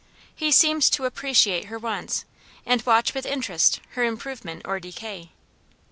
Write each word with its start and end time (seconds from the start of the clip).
He 0.33 0.51
seemed 0.51 0.81
to 0.93 1.05
appreciate 1.05 1.65
her 1.65 1.77
wants, 1.77 2.25
and 2.65 2.81
watch 2.87 3.13
with 3.13 3.23
interest 3.23 3.81
her 3.91 4.03
improvement 4.03 4.63
or 4.65 4.79
decay. 4.79 5.29